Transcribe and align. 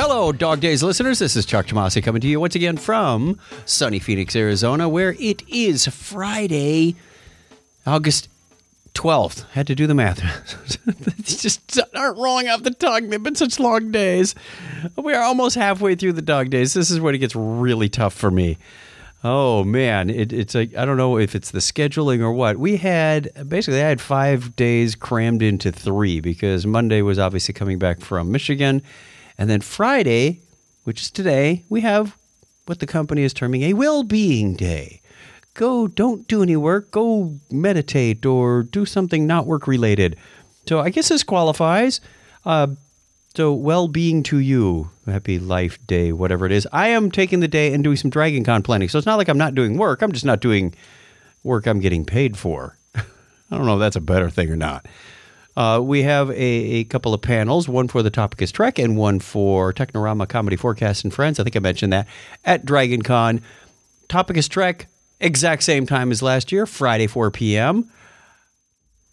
Hello, 0.00 0.30
Dog 0.30 0.60
Days 0.60 0.80
listeners. 0.84 1.18
This 1.18 1.34
is 1.34 1.44
Chuck 1.44 1.66
Tomasi 1.66 2.00
coming 2.00 2.20
to 2.20 2.28
you 2.28 2.38
once 2.38 2.54
again 2.54 2.76
from 2.76 3.36
sunny 3.66 3.98
Phoenix, 3.98 4.36
Arizona, 4.36 4.88
where 4.88 5.16
it 5.18 5.42
is 5.48 5.88
Friday, 5.88 6.94
August 7.84 8.28
12th. 8.94 9.50
Had 9.50 9.66
to 9.66 9.74
do 9.74 9.88
the 9.88 9.96
math. 9.96 10.20
it's 11.18 11.42
just 11.42 11.80
aren't 11.96 12.16
rolling 12.16 12.48
off 12.48 12.62
the 12.62 12.70
tongue. 12.70 13.10
They've 13.10 13.20
been 13.20 13.34
such 13.34 13.58
long 13.58 13.90
days. 13.90 14.36
We 14.94 15.14
are 15.14 15.22
almost 15.24 15.56
halfway 15.56 15.96
through 15.96 16.12
the 16.12 16.22
dog 16.22 16.50
days. 16.50 16.74
This 16.74 16.92
is 16.92 17.00
when 17.00 17.16
it 17.16 17.18
gets 17.18 17.34
really 17.34 17.88
tough 17.88 18.14
for 18.14 18.30
me. 18.30 18.56
Oh 19.24 19.64
man, 19.64 20.10
it, 20.10 20.32
it's 20.32 20.54
like 20.54 20.76
I 20.76 20.84
don't 20.84 20.96
know 20.96 21.18
if 21.18 21.34
it's 21.34 21.50
the 21.50 21.58
scheduling 21.58 22.20
or 22.20 22.30
what. 22.30 22.56
We 22.56 22.76
had 22.76 23.32
basically 23.48 23.82
I 23.82 23.88
had 23.88 24.00
five 24.00 24.54
days 24.54 24.94
crammed 24.94 25.42
into 25.42 25.72
three 25.72 26.20
because 26.20 26.68
Monday 26.68 27.02
was 27.02 27.18
obviously 27.18 27.52
coming 27.52 27.80
back 27.80 28.00
from 28.00 28.30
Michigan, 28.30 28.80
and 29.38 29.48
then 29.48 29.60
Friday, 29.60 30.40
which 30.84 31.00
is 31.02 31.10
today, 31.10 31.64
we 31.68 31.80
have 31.82 32.16
what 32.66 32.80
the 32.80 32.86
company 32.86 33.22
is 33.22 33.32
terming 33.32 33.62
a 33.62 33.72
well-being 33.72 34.54
day. 34.54 35.00
Go, 35.54 35.88
don't 35.88 36.28
do 36.28 36.42
any 36.42 36.56
work. 36.56 36.90
Go 36.90 37.38
meditate 37.50 38.26
or 38.26 38.62
do 38.64 38.84
something 38.84 39.26
not 39.26 39.46
work 39.46 39.66
related. 39.66 40.16
So 40.66 40.80
I 40.80 40.90
guess 40.90 41.08
this 41.08 41.22
qualifies. 41.22 42.00
Uh, 42.44 42.68
so, 43.34 43.52
well 43.52 43.86
being 43.86 44.24
to 44.24 44.38
you. 44.38 44.90
Happy 45.06 45.38
Life 45.38 45.78
Day, 45.86 46.12
whatever 46.12 46.44
it 46.44 46.50
is. 46.50 46.66
I 46.72 46.88
am 46.88 47.10
taking 47.10 47.38
the 47.38 47.46
day 47.46 47.72
and 47.72 47.84
doing 47.84 47.96
some 47.96 48.10
Dragon 48.10 48.42
Con 48.42 48.62
planning. 48.62 48.88
So, 48.88 48.98
it's 48.98 49.06
not 49.06 49.16
like 49.16 49.28
I'm 49.28 49.38
not 49.38 49.54
doing 49.54 49.76
work. 49.78 50.02
I'm 50.02 50.10
just 50.10 50.24
not 50.24 50.40
doing 50.40 50.74
work 51.44 51.66
I'm 51.66 51.78
getting 51.78 52.04
paid 52.04 52.36
for. 52.36 52.76
I 52.96 53.02
don't 53.50 53.66
know 53.66 53.74
if 53.74 53.80
that's 53.80 53.96
a 53.96 54.00
better 54.00 54.28
thing 54.28 54.50
or 54.50 54.56
not. 54.56 54.86
Uh, 55.58 55.80
we 55.80 56.04
have 56.04 56.30
a, 56.30 56.34
a, 56.34 56.84
couple 56.84 57.12
of 57.12 57.20
panels, 57.20 57.68
one 57.68 57.88
for 57.88 58.00
the 58.00 58.10
Topic 58.10 58.40
is 58.40 58.52
Trek 58.52 58.78
and 58.78 58.96
one 58.96 59.18
for 59.18 59.72
Technorama 59.72 60.28
Comedy4Cast 60.28 61.02
and 61.02 61.12
Friends. 61.12 61.40
I 61.40 61.42
think 61.42 61.56
I 61.56 61.58
mentioned 61.58 61.92
that 61.92 62.06
at 62.44 62.64
Dragon 62.64 63.02
Con. 63.02 63.42
Topic 64.06 64.36
is 64.36 64.46
Trek, 64.46 64.86
exact 65.18 65.64
same 65.64 65.84
time 65.84 66.12
as 66.12 66.22
last 66.22 66.52
year, 66.52 66.64
Friday, 66.64 67.08
4 67.08 67.32
p.m. 67.32 67.90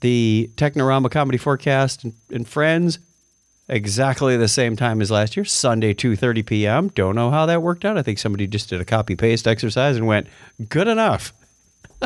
The 0.01 0.51
Technorama 0.55 1.07
Comedy4Cast 1.07 2.03
and, 2.03 2.13
and 2.29 2.47
Friends, 2.47 2.99
exactly 3.67 4.37
the 4.37 4.47
same 4.47 4.75
time 4.75 5.01
as 5.01 5.09
last 5.09 5.35
year, 5.35 5.45
Sunday 5.45 5.95
2:30 5.95 6.45
p.m. 6.45 6.87
Don't 6.89 7.15
know 7.15 7.31
how 7.31 7.47
that 7.47 7.63
worked 7.63 7.85
out. 7.85 7.97
I 7.97 8.03
think 8.03 8.19
somebody 8.19 8.45
just 8.45 8.69
did 8.69 8.79
a 8.79 8.85
copy 8.85 9.15
paste 9.15 9.47
exercise 9.47 9.97
and 9.97 10.05
went, 10.05 10.27
"Good 10.69 10.87
enough." 10.87 11.33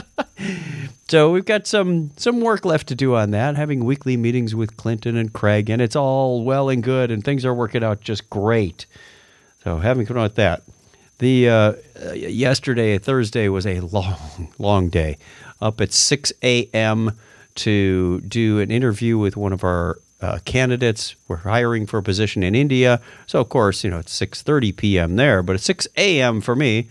so 1.08 1.31
we've 1.31 1.45
got 1.45 1.67
some 1.67 2.11
some 2.17 2.42
work 2.42 2.66
left 2.66 2.88
to 2.88 2.95
do 2.95 3.16
on 3.16 3.31
that. 3.31 3.55
Having 3.55 3.86
weekly 3.86 4.17
meetings 4.17 4.56
with 4.56 4.78
Clinton 4.78 5.16
and 5.16 5.33
Craig, 5.33 5.69
and 5.69 5.81
it's 5.81 5.95
all 5.95 6.44
well 6.44 6.69
and 6.69 6.83
good, 6.83 7.11
and 7.11 7.23
things 7.23 7.45
are 7.45 7.53
working 7.53 7.83
out 7.83 8.02
just 8.02 8.30
great. 8.30 8.86
So 9.64 9.78
having 9.78 10.06
fun 10.06 10.22
with 10.22 10.36
that. 10.36 10.64
The 11.19 11.50
uh, 11.50 11.73
yesterday, 12.14 12.97
Thursday, 12.97 13.50
was 13.50 13.67
a 13.67 13.81
long, 13.81 14.53
long 14.58 14.89
day. 14.89 15.17
Up 15.61 15.81
at 15.81 15.91
6 15.91 16.31
a.m. 16.41 17.11
to 17.56 18.22
do 18.22 18.59
an 18.59 18.72
interview 18.72 19.17
with 19.17 19.36
one 19.36 19.52
of 19.52 19.66
our 19.66 20.00
uh, 20.22 20.39
candidates. 20.45 21.16
We're 21.28 21.38
hiring 21.38 21.86
for 21.86 21.97
a 21.97 22.03
position 22.03 22.41
in 22.41 22.56
India, 22.56 23.02
so 23.25 23.41
of 23.41 23.50
course, 23.50 23.84
you 23.84 23.89
know 23.89 24.00
it's 24.00 24.17
6:30 24.17 24.75
p.m. 24.75 25.16
there, 25.17 25.44
but 25.44 25.56
it's 25.56 25.66
6 25.66 25.88
a.m. 25.97 26.39
for 26.39 26.56
me. 26.56 26.88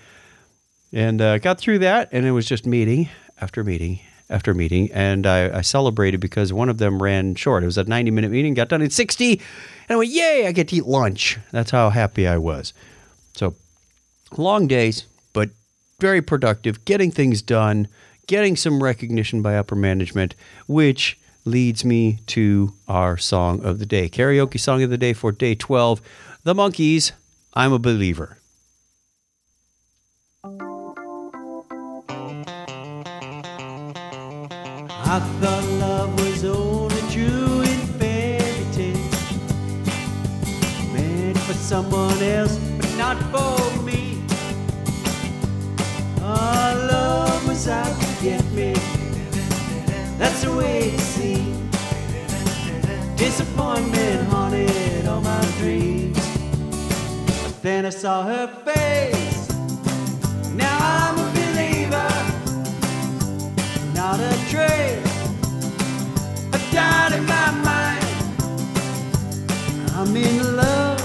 And 0.92 1.20
uh, 1.20 1.39
got 1.39 1.58
through 1.58 1.81
that, 1.81 2.08
and 2.12 2.25
it 2.25 2.33
was 2.33 2.47
just 2.47 2.67
meeting 2.67 3.08
after 3.41 3.62
meeting 3.62 4.00
after 4.31 4.53
meeting, 4.53 4.91
and 4.92 5.27
I, 5.27 5.58
I, 5.58 5.61
celebrated 5.62 6.20
because 6.20 6.53
one 6.53 6.69
of 6.69 6.78
them 6.78 7.03
ran 7.03 7.34
short. 7.34 7.62
It 7.62 7.67
was 7.67 7.78
a 7.78 7.84
90 7.84 8.11
minute 8.11 8.31
meeting, 8.31 8.55
got 8.55 8.69
done 8.69 8.83
in 8.83 8.91
60, 8.91 9.32
and 9.32 9.41
I 9.88 9.97
went, 9.97 10.10
"Yay! 10.10 10.47
I 10.47 10.53
get 10.53 10.69
to 10.69 10.76
eat 10.76 10.84
lunch." 10.84 11.38
That's 11.50 11.71
how 11.71 11.91
happy 11.91 12.26
I 12.26 12.37
was. 12.37 12.75
So 13.34 13.54
long 14.37 14.66
days, 14.66 15.06
but 15.32 15.50
very 15.99 16.21
productive, 16.21 16.84
getting 16.84 17.10
things 17.10 17.41
done, 17.41 17.88
getting 18.26 18.55
some 18.55 18.82
recognition 18.82 19.41
by 19.41 19.56
upper 19.56 19.75
management, 19.75 20.34
which 20.66 21.19
leads 21.44 21.84
me 21.84 22.19
to 22.26 22.75
our 22.87 23.16
song 23.16 23.65
of 23.65 23.78
the 23.78 23.87
day. 23.87 24.09
Karaoke 24.09 24.60
song 24.60 24.82
of 24.82 24.91
the 24.91 24.99
day 24.99 25.15
for 25.15 25.32
day 25.32 25.55
12 25.55 26.03
The 26.43 26.55
Monkees, 26.55 27.12
I'm 27.55 27.72
a 27.72 27.78
Believer. 27.78 28.38
I 35.10 35.20
thought 35.41 35.64
love 35.80 36.20
was 36.20 36.44
only 36.44 37.00
true 37.10 37.62
in 37.62 37.80
fairy 37.98 38.66
tales, 38.72 39.32
meant 40.92 41.38
for 41.38 41.54
someone 41.54 42.22
else, 42.22 42.58
but 42.76 42.94
not 42.98 43.16
for 43.32 43.82
me. 43.84 44.22
Our 46.20 46.74
love 46.74 47.48
was 47.48 47.69
out 47.69 47.98
to 47.98 48.22
get 48.22 48.44
me. 48.52 48.74
That's 50.19 50.42
the 50.42 50.52
way 50.54 50.91
it 50.91 51.00
seemed. 51.00 51.72
Disappointment 53.16 54.28
haunted 54.28 55.06
all 55.06 55.22
my 55.22 55.40
dreams. 55.56 56.19
But 57.42 57.62
then 57.62 57.86
I 57.86 57.90
saw 57.90 58.25
her 58.25 58.46
face. 58.62 59.48
Now 60.52 60.76
I'm 60.80 61.18
In 67.10 67.24
my 67.24 67.50
mind. 67.64 68.04
I'm 69.94 70.14
in 70.14 70.56
love. 70.56 71.00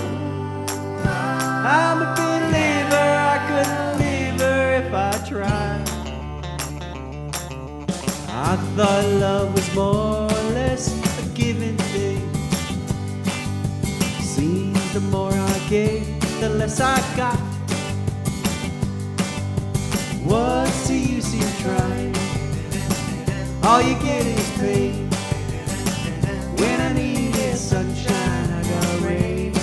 I'm 1.05 2.01
a 2.01 2.09
believer. 2.17 3.09
I 3.33 3.37
couldn't 3.47 3.99
leave 4.01 4.41
her 4.41 4.63
if 4.81 4.93
I 4.93 5.11
tried. 5.29 5.87
I 8.29 8.55
thought 8.75 9.05
love 9.19 9.53
was 9.53 9.73
more 9.73 10.29
or 10.29 10.43
less 10.53 10.83
a 11.19 11.25
given 11.33 11.77
thing. 11.93 12.21
Seems 14.19 14.93
the 14.93 14.99
more 14.99 15.31
I 15.31 15.59
gave, 15.69 16.05
the 16.41 16.49
less 16.49 16.81
I 16.81 16.99
got. 17.15 17.39
What's 20.25 20.87
the 20.87 20.97
use 20.97 21.33
in 21.33 21.63
trying? 21.63 22.22
All 23.65 23.81
you 23.81 23.95
get 23.95 24.25
is 24.25 24.49
pain. 24.57 25.09
When 26.57 26.81
I 26.81 26.91
needed 26.91 27.57
sunshine, 27.57 28.51
I 28.51 28.61
got 28.61 29.01
rain. 29.01 29.53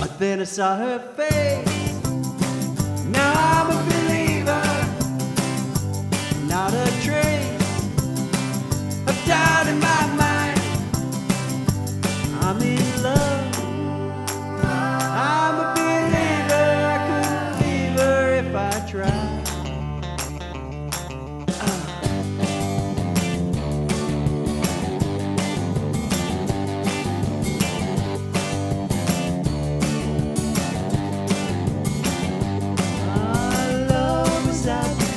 But 0.00 0.16
then 0.18 0.40
I 0.40 0.44
saw 0.44 0.76
her 0.76 1.00
face. 1.16 1.67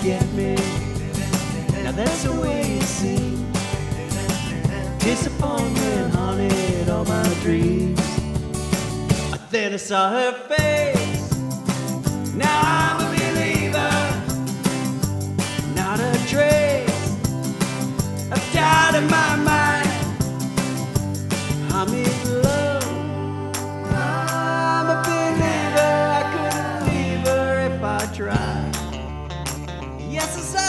Get 0.02 0.26
me. 0.34 0.56
Now 1.84 1.92
that's 1.92 2.24
the 2.24 2.34
way 2.34 2.62
it 2.62 2.84
seems. 2.84 3.40
Disappointment 5.00 6.14
haunted 6.16 6.90
all 6.90 7.06
my 7.06 7.24
dreams. 7.42 8.00
But 9.30 9.50
then 9.52 9.74
I 9.74 9.78
saw 9.78 10.10
her 10.10 10.32
face. 10.48 11.01
A 30.38 30.62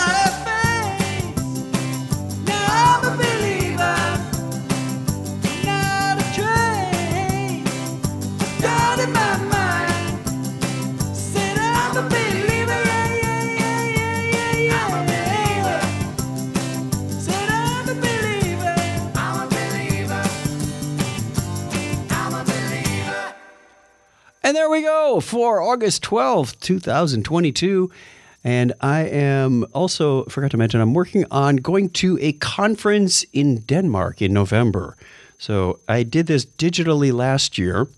there 24.62 24.68
we 24.68 24.82
go 24.82 25.18
for 25.20 25.62
August 25.62 26.02
12th, 26.02 26.60
2022. 26.60 27.90
And 28.44 28.72
I 28.80 29.02
am 29.02 29.64
also, 29.72 30.24
forgot 30.24 30.50
to 30.50 30.56
mention, 30.56 30.80
I'm 30.80 30.94
working 30.94 31.24
on 31.30 31.56
going 31.56 31.90
to 31.90 32.18
a 32.20 32.32
conference 32.32 33.24
in 33.32 33.58
Denmark 33.60 34.20
in 34.20 34.32
November. 34.32 34.96
So 35.38 35.78
I 35.88 36.02
did 36.02 36.26
this 36.26 36.44
digitally 36.44 37.12
last 37.12 37.58
year. 37.58 37.88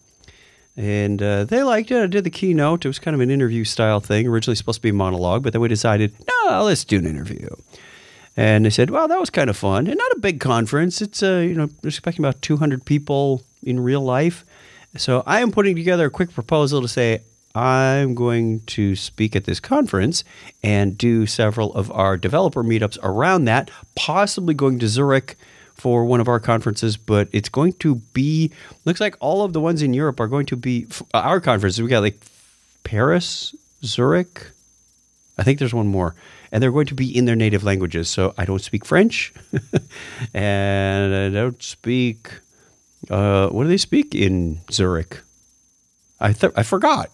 And 0.77 1.23
uh, 1.23 1.45
they 1.45 1.63
liked 1.63 1.91
it. 1.93 2.03
I 2.03 2.07
did 2.07 2.25
the 2.25 2.31
keynote. 2.31 2.85
It 2.85 2.89
was 2.89 2.99
kind 2.99 3.15
of 3.15 3.21
an 3.21 3.31
interview 3.31 3.65
style 3.65 4.01
thing. 4.01 4.27
Originally 4.27 4.57
supposed 4.57 4.79
to 4.79 4.83
be 4.83 4.89
a 4.89 4.93
monologue, 4.93 5.45
but 5.45 5.53
then 5.53 5.63
we 5.63 5.69
decided, 5.69 6.13
no, 6.27 6.65
let's 6.65 6.85
do 6.85 6.99
an 6.99 7.07
interview. 7.07 7.49
And 8.37 8.65
they 8.65 8.71
said, 8.71 8.91
well, 8.91 9.07
that 9.07 9.21
was 9.21 9.31
kind 9.31 9.49
of 9.49 9.57
fun. 9.57 9.87
And 9.87 9.97
not 9.97 10.13
a 10.13 10.19
big 10.19 10.41
conference. 10.41 11.01
It's, 11.01 11.23
uh, 11.23 11.45
you 11.47 11.55
know, 11.55 11.67
they're 11.67 11.91
expecting 11.91 12.25
about 12.25 12.43
200 12.43 12.85
people 12.85 13.45
in 13.63 13.79
real 13.79 14.01
life. 14.01 14.45
So 14.97 15.23
I 15.27 15.41
am 15.41 15.53
putting 15.53 15.77
together 15.77 16.07
a 16.07 16.11
quick 16.11 16.33
proposal 16.33 16.83
to 16.83 16.89
say, 16.89 17.21
I'm 17.55 18.15
going 18.15 18.61
to 18.67 18.97
speak 18.97 19.37
at 19.37 19.45
this 19.45 19.61
conference 19.61 20.25
and 20.63 20.99
do 20.99 21.25
several 21.27 21.73
of 21.75 21.91
our 21.93 22.17
developer 22.17 22.65
meetups 22.65 22.99
around 23.03 23.45
that, 23.45 23.71
possibly 23.95 24.55
going 24.55 24.81
to 24.81 24.89
Zurich 24.89 25.37
for 25.75 26.05
one 26.05 26.21
of 26.21 26.29
our 26.29 26.41
conferences, 26.41 26.97
but 26.97 27.29
it's 27.33 27.49
going 27.49 27.75
to 27.75 27.97
be 28.13 28.51
looks 28.85 29.01
like 29.01 29.17
all 29.21 29.43
of 29.43 29.53
the 29.53 29.61
ones 29.61 29.83
in 29.83 29.95
Europe 29.95 30.21
are 30.21 30.27
going 30.27 30.47
to 30.47 30.57
be 30.57 30.87
our 31.13 31.41
conferences. 31.41 31.81
We 31.83 31.89
got 31.89 32.01
like 32.03 32.21
Paris, 32.83 33.55
Zurich. 33.85 34.47
I 35.37 35.43
think 35.43 35.59
there's 35.59 35.75
one 35.75 35.89
more, 35.89 36.15
and 36.53 36.63
they're 36.63 36.73
going 36.73 36.87
to 36.87 36.95
be 36.95 37.17
in 37.17 37.25
their 37.25 37.37
native 37.37 37.65
languages. 37.65 38.09
So 38.09 38.35
I 38.39 38.45
don't 38.45 38.63
speak 38.63 38.85
French, 38.85 39.33
and 40.35 41.15
I 41.15 41.29
don't 41.29 41.61
speak. 41.63 42.31
Uh, 43.11 43.49
what 43.49 43.65
do 43.65 43.69
they 43.69 43.77
speak 43.77 44.15
in 44.15 44.61
Zurich? 44.71 45.21
I 46.21 46.33
th- 46.33 46.53
I 46.57 46.63
forgot. 46.63 47.11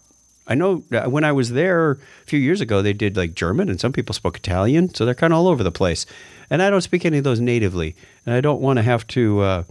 I 0.46 0.54
know 0.54 0.78
when 1.06 1.24
I 1.24 1.32
was 1.32 1.50
there 1.50 1.92
a 1.92 2.26
few 2.26 2.38
years 2.38 2.60
ago, 2.60 2.82
they 2.82 2.92
did 2.92 3.16
like 3.16 3.34
German, 3.34 3.68
and 3.68 3.80
some 3.80 3.92
people 3.92 4.14
spoke 4.14 4.36
Italian, 4.36 4.92
so 4.94 5.04
they're 5.04 5.14
kind 5.14 5.32
of 5.32 5.38
all 5.38 5.48
over 5.48 5.62
the 5.62 5.70
place. 5.70 6.06
And 6.48 6.60
I 6.62 6.70
don't 6.70 6.80
speak 6.80 7.04
any 7.04 7.18
of 7.18 7.24
those 7.24 7.40
natively, 7.40 7.94
and 8.26 8.34
I 8.34 8.40
don't 8.40 8.60
want 8.60 8.78
to 8.78 8.82
have 8.82 9.06
to, 9.08 9.40
uh, 9.40 9.62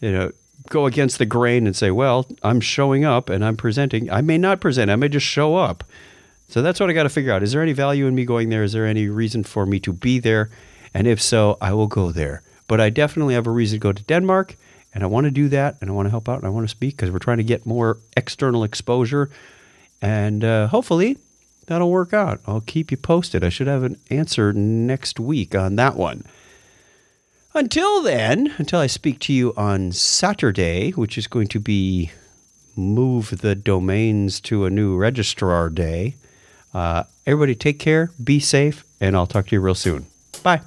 you 0.00 0.12
know, 0.12 0.32
go 0.68 0.86
against 0.86 1.18
the 1.18 1.26
grain 1.26 1.66
and 1.66 1.74
say, 1.74 1.90
"Well, 1.90 2.26
I'm 2.42 2.60
showing 2.60 3.04
up 3.04 3.30
and 3.30 3.44
I'm 3.44 3.56
presenting." 3.56 4.10
I 4.10 4.20
may 4.20 4.36
not 4.36 4.60
present; 4.60 4.90
I 4.90 4.96
may 4.96 5.08
just 5.08 5.26
show 5.26 5.56
up. 5.56 5.84
So 6.48 6.62
that's 6.62 6.80
what 6.80 6.90
I 6.90 6.92
got 6.92 7.04
to 7.04 7.08
figure 7.08 7.32
out. 7.32 7.42
Is 7.42 7.52
there 7.52 7.62
any 7.62 7.72
value 7.72 8.06
in 8.06 8.14
me 8.14 8.24
going 8.24 8.50
there? 8.50 8.64
Is 8.64 8.72
there 8.72 8.86
any 8.86 9.08
reason 9.08 9.44
for 9.44 9.64
me 9.64 9.78
to 9.80 9.92
be 9.92 10.18
there? 10.18 10.50
And 10.92 11.06
if 11.06 11.22
so, 11.22 11.56
I 11.60 11.72
will 11.72 11.86
go 11.86 12.10
there. 12.10 12.42
But 12.66 12.80
I 12.80 12.90
definitely 12.90 13.34
have 13.34 13.46
a 13.46 13.50
reason 13.50 13.78
to 13.78 13.82
go 13.82 13.92
to 13.92 14.02
Denmark, 14.02 14.56
and 14.92 15.04
I 15.04 15.06
want 15.06 15.24
to 15.24 15.30
do 15.30 15.48
that, 15.48 15.76
and 15.80 15.88
I 15.88 15.92
want 15.92 16.06
to 16.06 16.10
help 16.10 16.28
out, 16.28 16.38
and 16.38 16.46
I 16.46 16.50
want 16.50 16.64
to 16.64 16.70
speak 16.70 16.96
because 16.96 17.10
we're 17.10 17.20
trying 17.20 17.38
to 17.38 17.44
get 17.44 17.66
more 17.66 17.98
external 18.16 18.64
exposure, 18.64 19.30
and 20.00 20.44
uh, 20.44 20.68
hopefully 20.68 21.18
that'll 21.66 21.90
work 21.90 22.12
out. 22.12 22.40
I'll 22.46 22.60
keep 22.60 22.90
you 22.90 22.96
posted. 22.96 23.44
I 23.44 23.48
should 23.48 23.66
have 23.66 23.82
an 23.82 23.98
answer 24.10 24.52
next 24.52 25.20
week 25.20 25.54
on 25.54 25.76
that 25.76 25.96
one. 25.96 26.24
Until 27.54 28.02
then, 28.02 28.54
until 28.58 28.78
I 28.78 28.86
speak 28.86 29.18
to 29.20 29.32
you 29.32 29.52
on 29.56 29.92
Saturday, 29.92 30.90
which 30.92 31.18
is 31.18 31.26
going 31.26 31.48
to 31.48 31.58
be 31.58 32.12
move 32.76 33.40
the 33.40 33.54
domains 33.54 34.40
to 34.42 34.64
a 34.64 34.70
new 34.70 34.96
registrar 34.96 35.68
day, 35.68 36.14
uh, 36.72 37.04
everybody 37.26 37.54
take 37.54 37.78
care, 37.78 38.10
be 38.22 38.38
safe, 38.38 38.84
and 39.00 39.16
I'll 39.16 39.26
talk 39.26 39.48
to 39.48 39.56
you 39.56 39.60
real 39.60 39.74
soon. 39.74 40.06
Bye. 40.42 40.60